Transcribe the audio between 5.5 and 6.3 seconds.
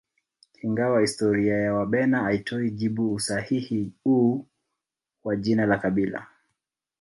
la kabila